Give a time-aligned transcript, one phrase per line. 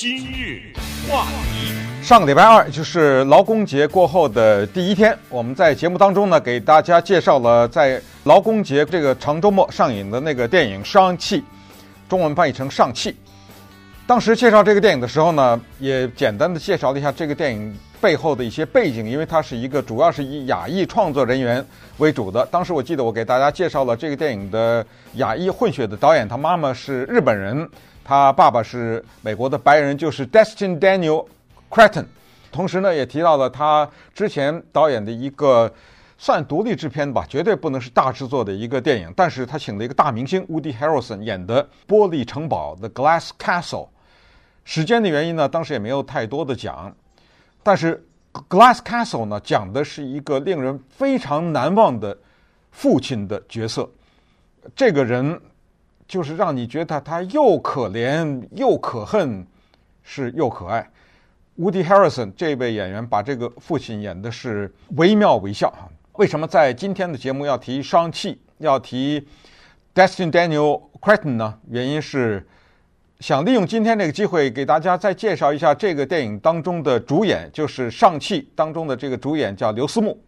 [0.00, 0.62] 今日
[1.06, 11.40] 话题，上个礼拜二就是劳工节过后的第一天，我们在节目当中呢，给大家介绍了在劳工节这个长周末上映的那个电影《上汽》，
[12.08, 13.12] 中文翻译成《上汽》。
[14.06, 21.62] 当时介绍这个电影的时候呢，也简单的介绍了一下这个电影背后的一些背景，因为它是一个主要是以亚裔创作人员
[21.98, 22.42] 为主的。
[22.46, 24.82] 当时我记得我给大家介绍了这个电影的
[25.16, 27.68] 亚裔混血的导演，他妈妈是日本人。
[28.10, 31.24] 他爸爸是美国的白人，就是 Destin Daniel
[31.70, 32.06] Cretton。
[32.50, 35.72] 同时呢，也提到了他之前导演的一个
[36.18, 39.14] 算独立制片吧，绝对不能是大制作的一个电影。
[39.14, 43.86] 但是他请了一个大明星 Woody Harrelson 演的《玻璃城堡》The Glass Castle。
[44.64, 46.92] 时间的原因呢，当时也没有太多的讲。
[47.62, 48.04] 但是
[48.48, 52.18] 《Glass Castle》呢，讲的是一个令人非常难忘的
[52.72, 53.88] 父亲的角色。
[54.74, 55.40] 这个人。
[56.10, 59.46] 就是让你觉得他又可怜又可恨，
[60.02, 60.90] 是又可爱。
[61.56, 65.86] Woody Harrelson 这位演员把这个父亲演的是惟妙惟肖啊。
[66.14, 69.24] 为什么在今天的节目要提商气，要提
[69.94, 71.56] Destin Daniel Cretton 呢？
[71.68, 72.44] 原因是
[73.20, 80.20] 想利用今天这个机会给大家再介绍一下这个电影当中的主演，就是上汽当中的这个主演叫刘思慕。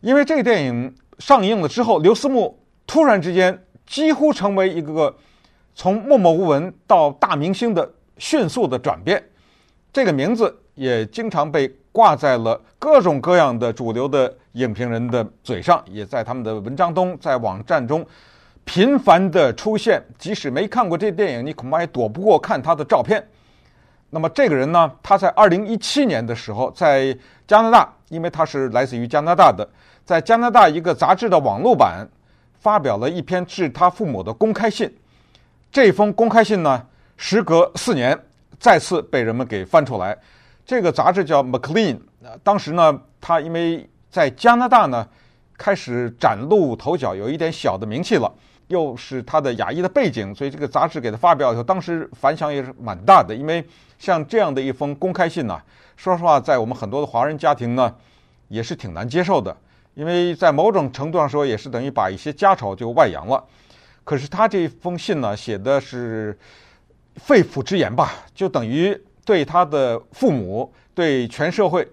[0.00, 3.60] 因为这个电影上映了之后，刘思慕突然之间。
[3.86, 5.14] 几乎成为一个
[5.74, 9.22] 从默默无闻到大明星的迅速的转变，
[9.92, 18.04] 这个名字也经常被挂在了各种各样的主流的影评人的嘴上，也在他们的文章中、在网站中
[18.64, 20.02] 频繁的出现。
[20.18, 23.24] 即使没看过这电影，你恐怕也躲不过看他的照片。
[24.10, 29.68] 那么这个人呢，他在二零一七年的时候，在加拿大，因为他是来自于加拿大的，
[30.04, 32.08] 在加拿大一个杂志的网络版。
[32.64, 34.90] 发表了一篇致他父母的公开信，
[35.70, 36.82] 这封公开信呢，
[37.18, 38.18] 时隔四年
[38.58, 40.16] 再次被人们给翻出来。
[40.64, 41.94] 这个杂志叫《Maclean》，
[42.42, 45.06] 当时呢，他因为在加拿大呢
[45.58, 48.32] 开始崭露头角，有一点小的名气了，
[48.68, 53.34] 又是他的亚裔的背景，所以这个杂志给他发表以后，当时反响也是蛮大的。
[53.34, 53.62] 因为
[53.98, 55.60] 像这样的一封公开信呢，
[55.98, 57.94] 说实话，在我们很多的华人家庭呢，
[58.48, 59.54] 也是挺难接受的。
[59.94, 63.42] 因为在某种程度上说，也是等于把一些家丑就外扬了。
[64.02, 66.36] 可是他这封信呢，写的是
[67.16, 71.86] 肺腑之言吧，就等于对他的父母、对全社会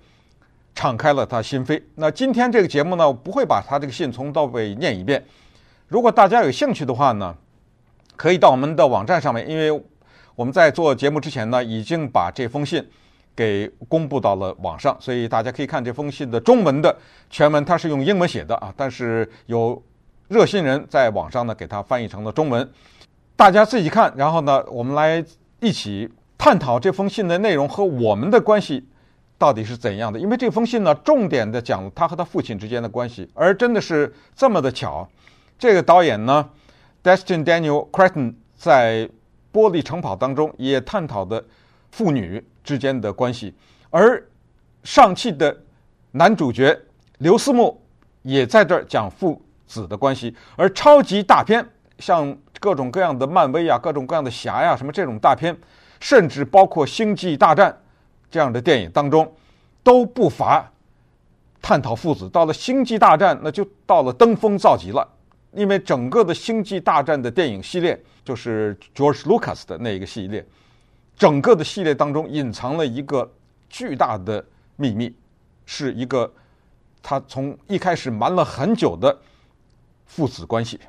[0.74, 1.82] 敞开了他心扉。
[1.96, 5.24] 那今天这个节目呢，我不会把他这个信从头到尾念一遍。
[5.88, 7.36] 如果大家有兴趣的话呢，
[8.16, 9.72] 可以到我们的网站上面，因为
[10.36, 12.86] 我们在做节目之前呢，已经把这封信。
[13.36, 16.96] 给公布到了网上，所以大家可以看这封信的中文的
[17.30, 19.82] 全文，它是用英文写的啊，但是有
[20.28, 22.70] 热心人在网上呢给它翻译成了中文，
[23.36, 25.24] 大家自己看，然后呢，我们来
[25.60, 28.86] 一起探讨这封信的内容和我们的关系
[29.38, 30.20] 到底是怎样的。
[30.20, 35.08] 因为这封信呢，重点的讲了他和他父亲之间的关系，而真的是这么的巧，
[35.58, 36.50] 这个导演呢
[37.04, 39.08] ，Destin Daniel Cretton 在
[39.52, 41.44] 《玻璃城堡》当中也探讨的
[41.90, 42.44] 父女。
[42.64, 43.54] 之间的关系，
[43.90, 44.24] 而
[44.84, 45.56] 上汽的
[46.12, 46.78] 男主角
[47.20, 47.82] 刘思慕
[48.22, 51.66] 也在这儿讲父子的关系，而超级大片
[52.00, 55.56] 像各种各样的漫威啊、各种各样的侠呀、什么这种大片，
[56.00, 57.72] 甚至包括《星际大战》
[58.30, 59.32] 这样的电影当中，
[59.84, 60.70] 都不乏
[61.62, 62.30] 探讨父子。
[62.30, 65.08] 到了《星际大战》，那就到了登峰造极了，
[65.54, 70.46] 因为整个的《星际大战》的电影系列就是 George Lucas 的那一个系列。
[71.22, 73.32] 整个的系列当中隐藏了一个
[73.70, 74.44] 巨大的
[74.76, 75.16] 秘密，
[75.68, 76.34] 是一个
[77.00, 79.16] 他从一开始瞒了很久的
[80.08, 80.80] 父子关系。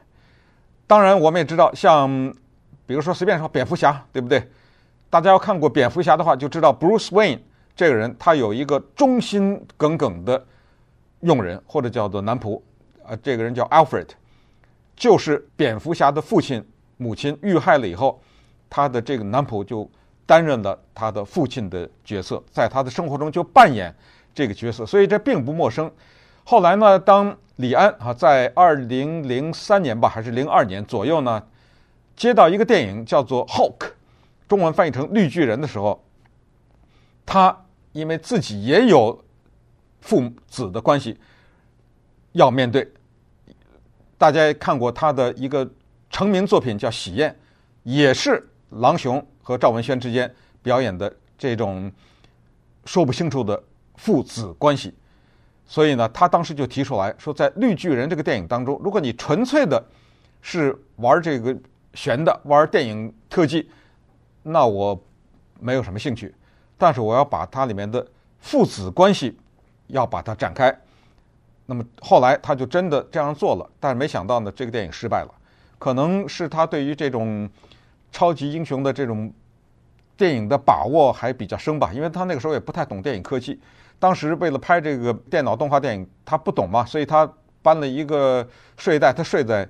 [0.86, 2.08] 当然，我们也知道，像
[2.86, 4.42] 比如说随便说蝙蝠侠，对不对？
[5.10, 7.40] 大家要看过蝙蝠侠的话，就知道 Bruce Wayne
[7.76, 10.42] 这个人，他有一个忠心耿耿的
[11.20, 12.58] 佣人，或者叫做男仆，
[13.04, 14.08] 啊，这个人叫 Alfred，
[14.96, 16.66] 就是蝙蝠侠的父亲
[16.96, 18.22] 母亲遇害了以后，
[18.70, 19.86] 他的这个男仆就。
[20.26, 23.94] 担任了他的父亲的角色，在他的生活中就扮演
[24.34, 25.90] 这个角色，所以这并不陌生。
[26.44, 31.42] 后来呢，当李安啊在二零零三年吧，还是零二年左右呢，
[32.16, 33.78] 接到一个电影叫做《Hulk》，
[34.48, 36.04] 中文翻译成《绿巨人》的时候，
[37.26, 39.22] 他因为自己也有
[40.00, 41.18] 父子的关系
[42.32, 42.92] 要面对。
[44.18, 45.68] 大家也看过他的一个
[46.10, 47.30] 成名作品叫《喜宴》，
[47.82, 49.24] 也是狼雄。
[49.42, 51.90] 和赵文轩之间表演的这种
[52.84, 53.62] 说不清楚的
[53.96, 54.94] 父子关系，
[55.66, 59.84] 所以呢，他当时就提出来说，在《绿巨人》这个电影当中，如果你纯粹的
[60.40, 61.56] 是玩这个
[61.94, 63.68] 悬的、玩电影特技，
[64.42, 65.00] 那我
[65.60, 66.34] 没有什么兴趣，
[66.78, 68.04] 但是我要把它里面的
[68.40, 69.38] 父子关系
[69.88, 70.76] 要把它展开。
[71.66, 75.32] 那么后来他就真的这样做了，但是没想到呢，这个电影失败了。
[75.78, 77.48] 可能是他对于这种
[78.12, 79.32] 超级英雄的这种
[80.16, 83.58] 电影的把握还比较深吧，因为他那个时候也不太懂电影科技。
[83.98, 87.28] 当时为了拍这个电脑动画电影，他不懂嘛，所以他
[87.62, 89.66] 搬了一个睡袋，他睡在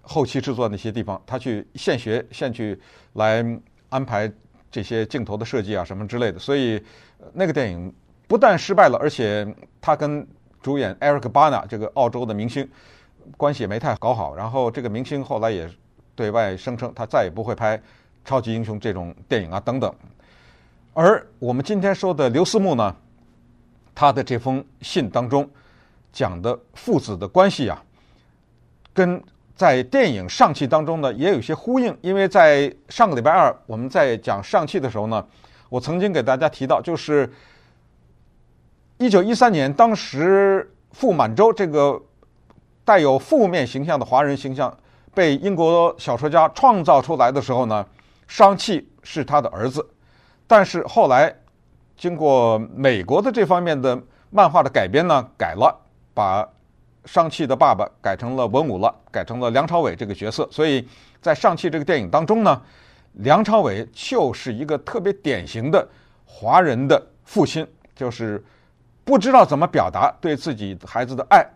[0.00, 2.80] 后期制作那些地方，他去现学现去
[3.14, 3.44] 来
[3.88, 4.30] 安排
[4.70, 6.38] 这些镜头的设计啊什么之类的。
[6.38, 6.82] 所以
[7.32, 7.92] 那个电影
[8.26, 9.46] 不但失败了，而且
[9.80, 10.26] 他跟
[10.62, 12.68] 主演 Eric Bana 这个澳洲的明星
[13.36, 14.34] 关系也没太搞好。
[14.34, 15.68] 然后这个明星后来也
[16.14, 17.80] 对外声称，他再也不会拍
[18.24, 19.92] 超级英雄这种电影啊等等。
[20.92, 22.94] 而我们今天说的刘思慕呢？
[23.94, 25.48] 他的这封信当中
[26.12, 27.80] 讲的父子的关系啊，
[28.92, 29.22] 跟
[29.54, 31.96] 在电影《上汽》当中呢也有些呼应。
[32.00, 35.24] 因为在上个礼拜二我们在讲《上汽》的时候呢，
[35.68, 37.32] 我曾经给大家提到，就是
[38.98, 42.00] 一九一三年，当时傅满洲这个
[42.84, 44.76] 带有负面形象的华人形象
[45.14, 47.86] 被英国小说家创造出来的时候呢，
[48.26, 49.86] 上汽是他的儿子，
[50.46, 51.34] 但是后来。
[51.96, 53.96] 经过美国的这方面的
[54.28, 55.72] 漫画的改编呢，改了，
[56.12, 56.44] 把
[57.04, 60.46] 商气的爸爸改成了文武了，改成了梁朝伟这个角色。
[60.50, 60.86] 所以
[61.22, 62.60] 在尚气这个电影当中呢，
[63.12, 65.88] 梁朝伟就是一个特别典型的
[66.26, 67.64] 华人的父亲，
[67.94, 68.44] 就是
[69.04, 71.46] 不知道怎么表达对自己孩子的爱，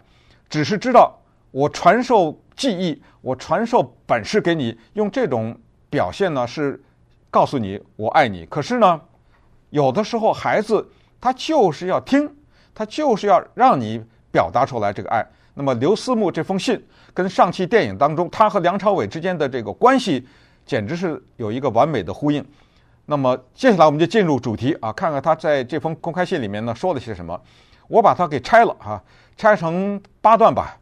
[0.49, 1.19] 只是知道
[1.51, 5.57] 我传授技艺，我传授本事给你，用这种
[5.91, 6.83] 表现呢是
[7.31, 8.47] 告诉你我爱你。
[8.47, 9.01] 可是呢。
[9.71, 10.89] 有的时候，孩子
[11.21, 12.27] 他就是要听，
[12.75, 14.03] 他就是要让你
[14.33, 15.23] 表达出来这个爱。
[15.53, 20.27] 那么，刘思慕这封信跟上期电影当中他和梁朝伟之间的这个关系，
[20.65, 22.43] 简直是有一个完美的呼应。
[23.05, 27.39] 那么，接下来我们就进入主题啊，看看他在这封公开信里面呢说了些什么。
[27.89, 28.99] 我把它给拆了啊，
[29.37, 30.79] 拆成八段吧。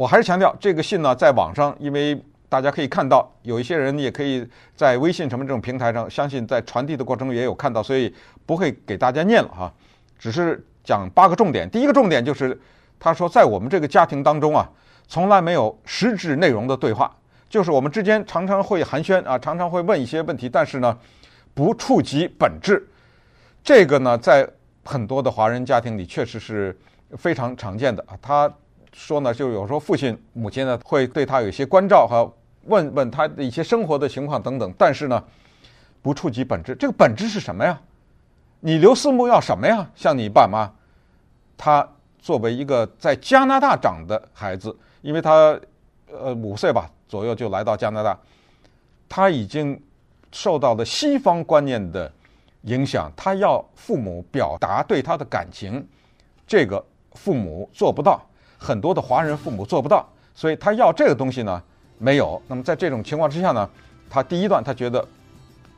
[0.00, 2.18] 我还是强调，这个信呢，在网上，因为。
[2.48, 4.44] 大家可以看到，有一些人也可以
[4.74, 8.12] 在微信什么这种平台上，相信在传递的过程中也有看到，所以
[8.44, 9.72] 不会给大家念了哈，
[10.18, 11.70] 只是讲八个重点。
[11.70, 12.60] 第一个重点就是，
[12.98, 14.68] 他说在我们这个家庭当中啊，
[15.06, 17.16] 从来没有实质内容的对话，
[17.48, 20.98] 就是我们之间常常会寒暄啊，常常会问一些问题，但是呢，
[21.54, 22.84] 不触及本质。
[23.62, 24.44] 这个呢，在
[24.84, 26.76] 很多的华人家庭里确实是
[27.16, 28.18] 非常常见的啊。
[28.20, 28.52] 他
[28.92, 32.32] 说呢，就有时候父亲、母亲呢会对他有一些关照和。
[32.64, 35.24] 问问他的一些生活的情况等等，但是呢，
[36.02, 36.74] 不触及本质。
[36.74, 37.80] 这个本质是什么呀？
[38.60, 39.90] 你刘思慕要什么呀？
[39.94, 40.70] 像你爸妈，
[41.56, 41.88] 他
[42.18, 45.58] 作为一个在加拿大长的孩子，因为他
[46.12, 48.16] 呃五岁吧左右就来到加拿大，
[49.08, 49.82] 他已经
[50.30, 52.12] 受到了西方观念的
[52.64, 55.82] 影响，他要父母表达对他的感情，
[56.46, 56.84] 这个
[57.14, 58.22] 父母做不到，
[58.60, 61.60] 很多的华人父母做不到，所以他要这个东西呢。
[62.02, 62.40] 没有。
[62.46, 63.68] 那么在这种情况之下呢，
[64.08, 65.06] 他第一段他觉得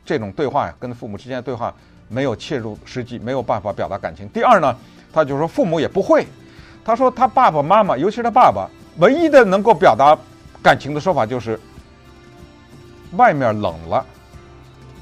[0.05, 1.75] 这种对话呀，跟父母之间的对话
[2.09, 4.29] 没有切入实际，没有办法表达感情。
[4.29, 4.77] 第二呢，
[5.13, 6.25] 他就说父母也不会。
[6.85, 8.69] 他说他爸爸妈妈，尤其是他爸爸，
[8.99, 10.17] 唯一的能够表达
[10.63, 11.59] 感情的说法就是
[13.17, 14.07] 外面冷了，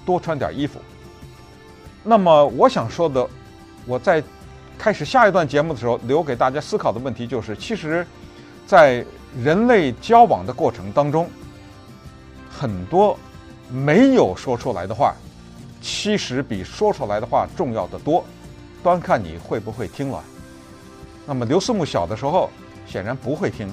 [0.06, 0.80] 多穿点衣服。
[2.02, 3.28] 那么我想说的，
[3.84, 4.22] 我在
[4.80, 8.06] 开始下一段节目的时候留给大家思考的问题就是，其实，
[8.66, 9.04] 在
[9.38, 11.28] 人类交往的过程当中，
[12.50, 13.14] 很多
[13.70, 15.14] 没有说出来的话，
[15.82, 18.24] 其实比说出来的话重要的多，
[18.82, 20.24] 端看你会不会听了。
[21.26, 22.48] 那么刘思慕小的时候
[22.86, 23.68] 显然不会听，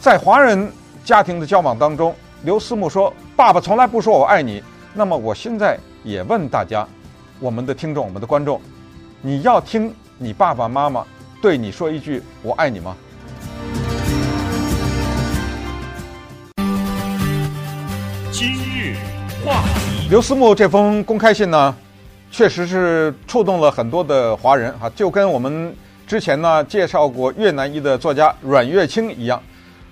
[0.00, 0.72] 在华人
[1.04, 4.62] 家庭的交往当中，刘思慕说：“爸爸从来不说我爱你。”
[4.94, 6.88] 那么我现在也问大家，
[7.38, 8.58] 我们的听众、我们的观众，
[9.22, 11.04] 你要听你爸爸妈妈
[11.42, 12.96] 对你说一句“我爱你”吗？
[18.32, 18.96] 今日
[19.44, 21.76] 话题刘思慕这封公开信呢，
[22.30, 29.38] 确实是触动了很多的华人哈，就跟我们之前呢介绍过越南裔的作家阮月清一样。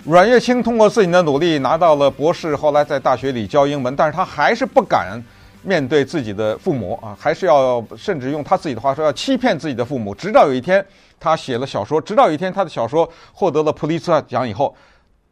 [0.04, 5.22] 阮月清通过自己的努力拿到了博士，后来在大学里教英文，但是他还是不敢
[5.62, 10.14] 面对自己的父母啊，还是要甚至用他自己的话说要欺骗自己的父母。
[10.14, 10.84] 直到有一天
[11.18, 14.74] 他写了小说，直到有一天他的小说获得了普利策奖以后，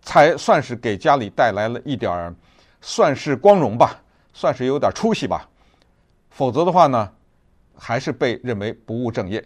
[0.02, 2.34] 才算是给家里带来了一点儿
[2.80, 4.00] 算是光荣吧。
[4.38, 5.48] 算是有点出息吧，
[6.28, 7.10] 否则的话呢，
[7.74, 9.42] 还是被认为不务正业。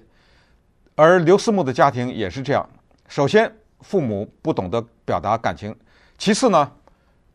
[0.97, 2.69] 而刘思慕的家庭也是这样：
[3.07, 3.49] 首先，
[3.83, 5.73] 父母不懂得表达感情；
[6.19, 6.73] 其次呢，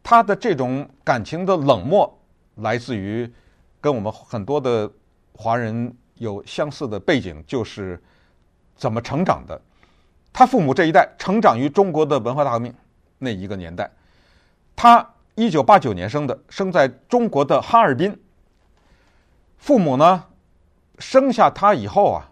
[0.03, 2.14] 他的这种感情的冷漠
[2.55, 3.31] 来自于
[3.81, 4.89] 跟我们很多的
[5.33, 8.01] 华人有相似的背景，就是
[8.75, 9.59] 怎么成长的。
[10.31, 12.73] 他父母这一代成长于中国的文化大革命
[13.19, 13.89] 那一个年代，
[14.75, 18.17] 他一九八九年生的，生在中国的哈尔滨。
[19.57, 20.23] 父母呢，
[20.99, 22.31] 生下他以后啊，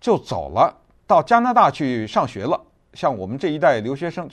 [0.00, 0.74] 就走了，
[1.06, 2.60] 到加拿大去上学了。
[2.94, 4.28] 像我们这一代留学生，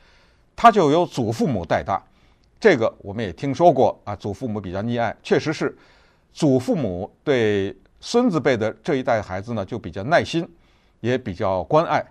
[0.56, 2.02] 他就由祖父母带大。
[2.60, 5.78] 这个我们也听说过啊，祖父母比较溺爱，确实是，
[6.34, 10.48] 祖父母对孙子辈的这一代孩子呢，就比较耐心，
[11.00, 12.04] 也比较关爱。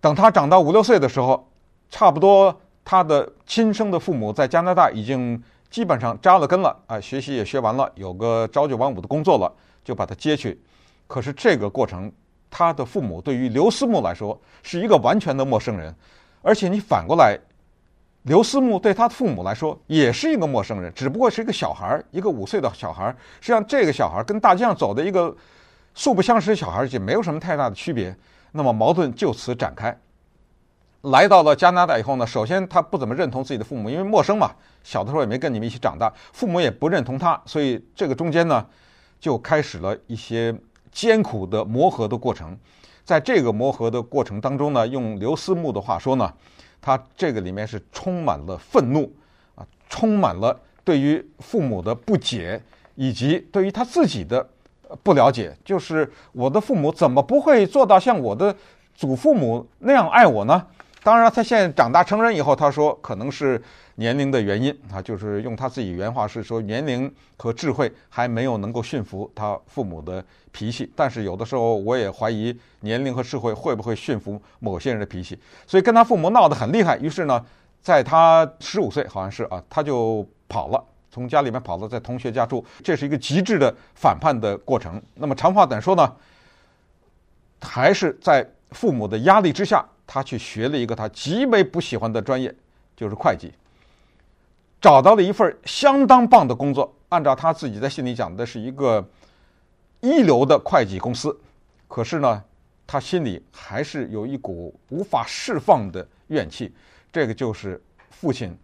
[0.00, 1.50] 等他长到五六岁的时候，
[1.90, 9.52] 差不多他的亲生的父母在加拿大已经基本上扎了根了啊，学习也学完了，有个朝九晚五的工作了，
[9.84, 10.60] 就把他接去。
[11.06, 12.12] 可是这个过程，
[12.48, 15.94] 他的父母对于刘思慕来说是一个完全的陌生人，
[16.42, 17.38] 而且你反过来，
[18.22, 23.14] 刘思慕对他的父母来说也是一个陌生人，只不过是一个小孩，一个五岁的小孩。
[23.40, 25.34] 实际上，这个小孩跟大街上走的一个
[25.94, 28.14] 素不相识的小孩也没有什么太大的区别。
[28.52, 29.96] 那么矛盾就此展开。
[31.02, 34.50] 来到了加拿大以后呢，首先他不怎么认同自己的父母，因为陌生嘛，
[34.82, 38.66] 小的时候也没跟你们一起长大，父母也不认同他，所以这个中间呢，
[39.20, 40.52] 就开始了一些
[40.90, 42.58] 艰苦的磨合的过程。
[43.04, 46.32] 在这个磨合的过程当中呢，用刘思慕的话说呢，
[46.80, 49.12] 他这个里面是充满了愤怒
[49.54, 52.60] 啊，充满了对于父母的不解，
[52.94, 54.48] 以及对于他自己的。
[55.02, 58.56] 不了解，就是我的父母怎么不会做到像我的
[58.94, 60.66] 祖父母那样爱我呢？
[61.08, 63.58] 当然，他现在长大成人以后，他说可能是
[63.94, 70.22] 年龄的原因啊，就是用他自己原话是说，年龄和智慧还没有能够驯服他父母的
[70.52, 70.92] 脾气。
[70.94, 76.98] 但是有的时候，我也怀疑年龄和智慧会不会驯服某些人的脾气，所以跟他父母闹得很厉害。
[76.98, 77.42] 于是呢，
[77.80, 80.84] 在他十五岁，好像是啊，他就跑了。
[81.10, 85.00] 从家里面跑到在同学家住，这是一个极致的反叛的过程。
[85.14, 86.14] 那么长话短说呢，
[87.62, 92.52] 还是在父母的压力之下，他去学了一个他极为不喜欢的专业，
[92.96, 93.52] 就是会计。
[94.80, 99.06] 找到了一份相当棒的工作，按照他自己在信里讲的是一个
[100.00, 101.38] 一流的会计公司。
[101.86, 102.42] 可是呢，
[102.86, 106.74] 他心里还是有一股无法释放的怨气。
[107.12, 108.56] 这个就是父亲。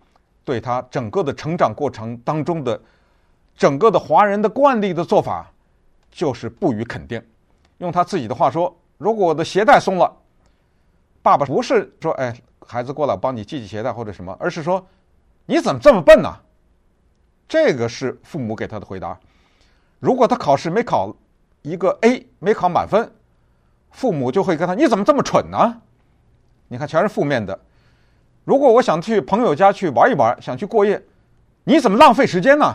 [0.46, 2.78] 对他整个的成长过程当中的
[3.56, 5.50] 整个的华人的惯例的做法，
[6.10, 7.22] 就是不予肯定。
[7.78, 10.14] 用他自己的话说：“如果我的鞋带松了，
[11.25, 14.87] 爸爸不是说‘哎，孩子过来，帮你系系鞋带’或者什么，而是说
[15.47, 16.31] ‘你怎么这么笨呢？’
[17.49, 19.19] 这个是父母给他的回答。
[20.00, 21.16] 如果他考试没考
[21.62, 23.11] 一个 A，没考满分，
[23.90, 25.81] 父母就会跟他：‘你怎么这么蠢呢？’
[26.69, 27.59] 你看，全是负面的。”
[28.45, 31.02] 如果我想去朋友家去玩一玩，想去过夜，
[31.64, 32.66] 你怎么浪费时间呢？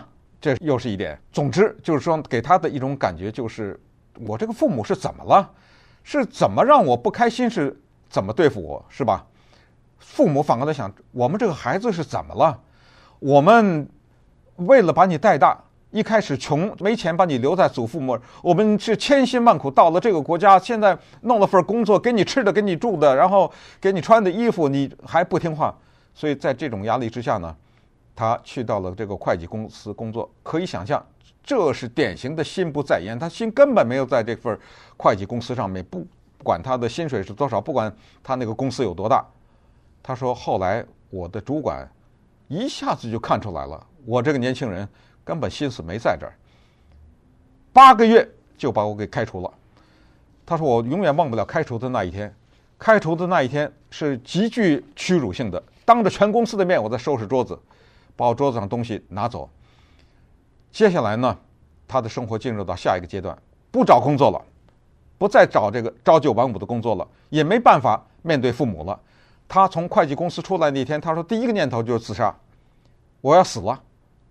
[0.41, 1.21] 这又是一点。
[1.31, 3.79] 总之就是说，给他的一种感觉就是，
[4.25, 5.47] 我这个父母是怎么了？
[6.03, 7.47] 是怎么让我不开心？
[7.47, 7.79] 是
[8.09, 8.83] 怎么对付我？
[8.89, 9.25] 是吧？
[9.99, 12.59] 父母反过来想，我们这个孩子是怎么了？
[13.19, 13.87] 我们
[14.55, 15.57] 为了把你带大。
[15.91, 23.51] 一开始穷没钱，把你留在祖父母，我们是千辛万苦到了这个国家，现在弄了份工作，给你吃的，给你住的，然后
[23.81, 25.75] 给你穿的衣服，你还不听话，
[26.13, 27.55] 所以在这种压力之下呢，
[28.15, 30.29] 他去到了这个会计公司工作。
[30.43, 31.03] 可以想象，
[31.43, 34.55] 这是典型的心不在焉，他心根本没有在这份
[34.95, 36.05] 会计公司上面，不
[36.39, 39.23] 不管他的薪水是多少，不管他那个公司有多大。
[40.01, 41.87] 他说，后来我的主管
[42.47, 44.89] 一下子就看出来了，我这个年轻人。
[45.21, 46.33] 根本心思没在这儿，
[47.71, 48.27] 八个月
[48.57, 49.53] 就把我给开除了。
[50.43, 52.33] 他说：“我永远忘不了开除的那一天。
[52.79, 57.59] 开除的那一天是极具屈辱性的，当着全公司的面，我在收拾桌子，
[58.15, 59.47] 把我桌子上东西拿走。
[60.71, 61.37] 接下来呢，
[61.87, 63.37] 他的生活进入到下一个阶段，
[63.69, 64.43] 不找工作了，
[65.19, 68.99] 不再找这个朝九晚五的工作了，也没办法面对父母了。
[69.47, 72.35] 他从会计公司出来那天，他说第一个念头就是自杀，
[73.21, 73.79] 我要死了。”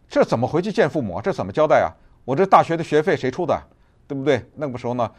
[0.08, 1.20] 这怎么回去见父母？
[1.20, 1.92] 这怎么交代啊？
[2.24, 3.62] 我这大学的学费谁出的？
[4.06, 4.42] 对不对？
[4.54, 5.10] 那个时候呢，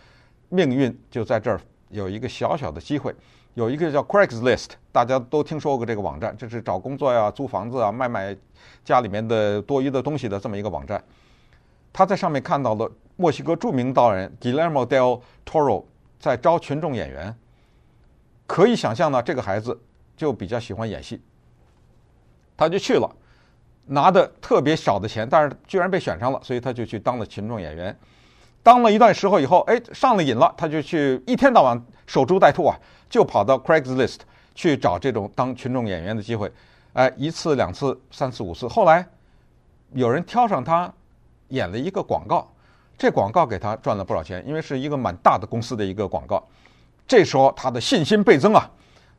[0.49, 3.13] 命运就在这儿有一个小小的机会，
[3.53, 8.35] 有一个叫 Craigslist，大家都听说过这个网站，这是找工作呀、租房子啊、卖卖
[8.83, 11.03] 家里面的多余的东西的这么一个网站。
[11.93, 15.83] 他在上面看到了墨西哥著名导演 Guillermo del Toro
[16.17, 17.35] 在招群众演员，
[18.47, 19.77] 可以想象呢，这个孩子
[20.15, 21.21] 就比较喜欢演戏，
[22.55, 23.13] 他就去了。
[23.87, 27.93] 拿的特别少的钱，但是居然被选上了，所以他就去当了群众演员。
[28.63, 34.19] 当了一段时候以后，哎，上了瘾了，他就去一天到晚守株待兔啊，就跑到 Craigslist
[34.55, 36.49] 去找这种当群众演员的机会。
[36.93, 39.05] 哎，一次、两次、三次、五次，后来
[39.91, 40.93] 有人挑上他
[41.49, 42.49] 演了一个广告，
[42.99, 46.45] 这广告给他赚了不少钱，因为是一个蛮大的公司的一个广告。
[47.07, 48.69] 这时候他的信心倍增啊。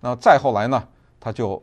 [0.00, 0.86] 那再后来呢，
[1.18, 1.60] 他就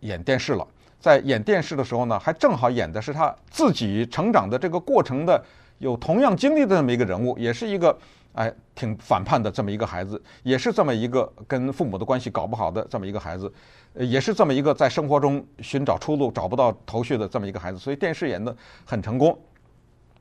[0.00, 0.66] 演电视了。
[0.98, 5.42] 在演电视的时候呢，还正好演的是他自己成长的这个过程的
[5.78, 7.96] 有同样经历的这么一个人物，也是一个
[8.32, 13.52] 哎挺反叛的这么一个孩子，也是这么一个跟父母的关系搞不好的这么一个孩子，
[13.94, 17.78] 也是这么一个在生活中寻找出路找不到头绪的这么一个孩子。
[17.78, 18.54] 所以电视演得
[18.86, 19.38] 很成功。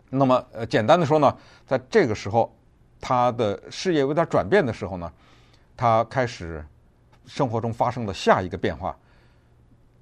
[0.09, 2.53] 那么呃，简单的说呢，在这个时候，
[2.99, 5.11] 他的事业有点转变的时候呢，
[5.77, 6.65] 他开始
[7.25, 8.95] 生活中发生了下一个变化。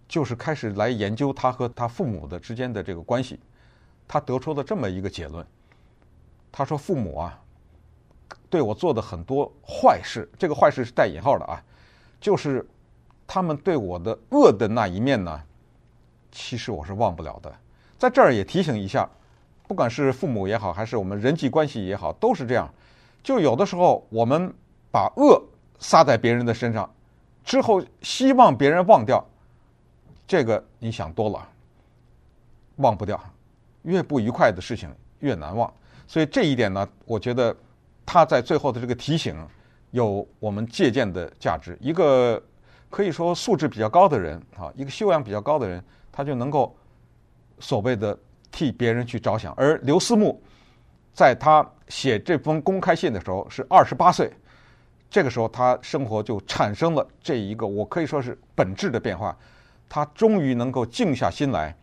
[0.09, 3.37] 就是开始来研究他和他父母的之间的这个关系，
[4.07, 5.45] 他得出了这么一个结论。
[6.49, 7.37] 他说：“父母啊，
[8.49, 11.61] 对我做的很多坏事，这个坏事是带引号的啊，
[12.21, 12.65] 就是
[13.27, 15.43] 他们对我的恶的那一面呢，
[16.31, 17.53] 其实我是忘不了的。
[17.97, 19.09] 在这儿也提醒一下，
[19.67, 22.73] 不管是父母也好，还是我们人际关系也好，都是这样。
[23.21, 24.53] 就有的时候我们
[24.91, 25.41] 把恶
[25.79, 26.89] 撒在别人的身上，
[27.43, 29.23] 之后希望别人忘掉。”
[30.27, 31.47] 这个你想多了，
[32.77, 33.17] 忘不掉，
[33.83, 35.71] 越不愉快的事情越难忘。
[36.05, 37.55] 所以这一点呢，我觉得
[38.05, 39.35] 他在最后的这个提醒
[39.91, 41.77] 有我们借鉴的价值。
[41.79, 42.41] 一个
[42.89, 45.81] 可以说素质比较高的人啊，一个修养比较高的人，
[46.11, 46.75] 他就能够
[47.59, 48.17] 所谓的
[48.57, 49.53] 替别人去着想。
[49.53, 50.41] 而刘思慕
[51.13, 54.33] 在他写这封公开信的时候是二十八岁，
[55.11, 59.37] 这个时候他生活就产生了这一个我可以说是本质的变化。
[59.87, 61.77] 他终于能够静下心来，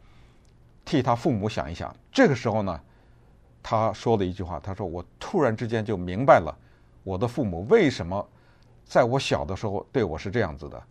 [0.84, 1.94] 替他父母想一想。
[2.10, 2.80] 这个时候呢，
[3.62, 6.52] 他说了一句话：“他说我突然之间就明白了，
[7.04, 8.28] 我的父母为什么
[8.84, 10.82] 在我小的时候对我是这样子的，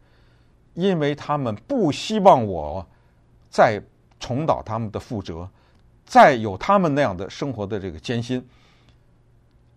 [0.75, 2.87] 因为他们不希望我
[3.49, 3.81] 再
[4.17, 5.47] 重蹈他们的覆辙，
[6.05, 8.45] 再有他们那样的生活的这个艰辛。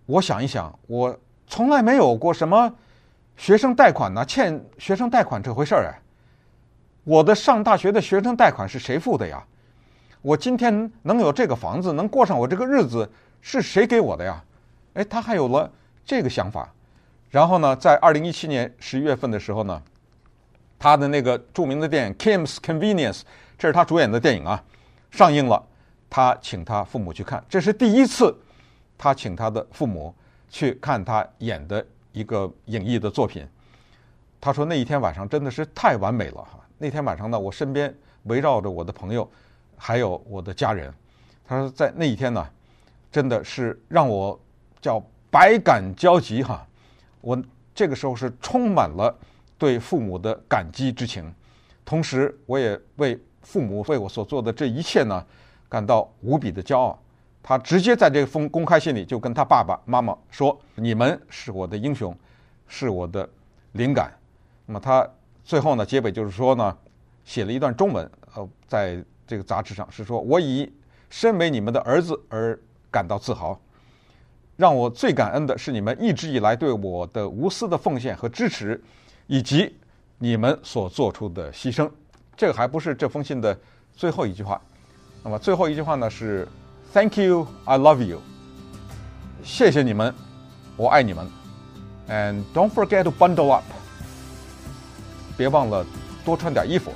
[0.06, 2.72] 我想一想，我从来没有过什么
[3.36, 5.98] 学生贷款呢，欠学生贷款这回事儿哎。”
[7.04, 9.42] 我的上大学的学生贷款是谁付的呀？
[10.22, 13.08] 我今天能有这个房子，能过上我这个日子，
[13.40, 14.42] 是谁给我的呀？
[14.94, 15.70] 哎，他还有了
[16.04, 16.68] 这个想法。
[17.30, 19.80] 然后呢，在二零一七年十一月份的时候呢，
[20.78, 23.20] 他的那个著名的电影《Kim's Convenience》，
[23.56, 24.60] 这是他主演的电影啊，
[25.12, 25.64] 上映了。
[26.08, 28.34] 他请他父母去看，这是第一次，
[28.96, 30.14] 他请他的父母
[30.48, 33.46] 去看他演的一个影艺的作品。
[34.40, 36.60] 他说那一天晚上真的是太完美了哈。
[36.78, 37.92] 那天晚上呢，我身边
[38.24, 39.28] 围绕着我的朋友，
[39.76, 40.92] 还有我的家人。
[41.44, 42.46] 他说，在那一天呢，
[43.10, 44.38] 真的是让我
[44.80, 46.66] 叫百感交集哈。
[47.20, 47.42] 我
[47.74, 49.14] 这个时候是充满了
[49.58, 51.32] 对父母的感激之情，
[51.84, 55.24] 同时我也为父母为我所做的这一切呢
[55.68, 56.98] 感到无比的骄傲。
[57.42, 62.16] 他直接在这封公开信里就跟他爸爸妈妈说：“你们是我的英雄，
[62.66, 63.28] 是我的
[63.72, 64.12] 灵感。”
[64.66, 65.08] 那么他。
[65.44, 66.76] 最后呢，结尾就是说呢，
[67.24, 70.68] 写了一段中文，呃，在这个杂志上是说：“我以
[71.08, 72.58] 身为你们的儿子而
[72.90, 73.56] 感到自豪，
[74.56, 78.82] 让我最感恩的是你们一直以来对我的无私的奉献和支持，
[79.28, 79.72] 以及
[80.18, 81.88] 你们所做出的牺牲。”
[82.36, 83.56] 这个还不是这封信的
[83.92, 84.60] 最后一句话。
[85.26, 86.46] 那么最后一句话呢是
[86.94, 88.20] ：“Thank you, I love you。”
[89.42, 90.14] 谢谢你们，
[90.76, 91.28] 我爱你们。
[92.08, 93.64] And don't forget to bundle up.
[95.36, 95.84] 别忘了
[96.24, 96.92] 多穿点衣服。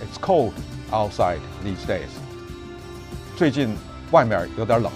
[0.00, 0.52] It's cold
[0.92, 2.06] outside these days。
[3.36, 3.76] 最近
[4.12, 4.92] 外面有点冷。